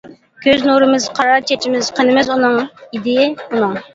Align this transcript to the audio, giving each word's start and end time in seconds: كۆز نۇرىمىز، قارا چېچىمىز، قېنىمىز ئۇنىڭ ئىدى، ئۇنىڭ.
كۆز 0.45 0.63
نۇرىمىز، 0.67 1.05
قارا 1.19 1.35
چېچىمىز، 1.51 1.91
قېنىمىز 1.99 2.33
ئۇنىڭ 2.37 2.57
ئىدى، 2.63 3.17
ئۇنىڭ. 3.45 3.79